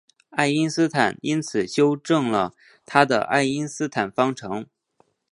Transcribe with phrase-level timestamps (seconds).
[0.31, 2.55] 爱因斯坦因此修正了
[2.87, 4.65] 他的爱因斯坦方程。